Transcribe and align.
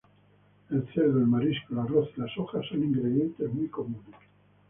El 0.71 0.87
cerdo, 0.91 1.19
el 1.19 1.27
marisco, 1.27 1.73
el 1.75 1.79
arroz 1.81 2.09
y 2.17 2.21
la 2.21 2.27
soja 2.33 2.59
son 2.67 2.83
ingredientes 2.83 3.53
muy 3.53 3.67
comunes. 3.67 4.15